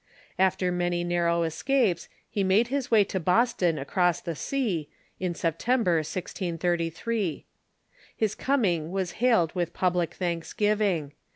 [0.39, 4.89] After many narrow escapes he made his way to Boston across the sea,
[5.19, 7.45] in September, 1633.
[8.17, 11.11] His coming was hailed with public thanksgiving.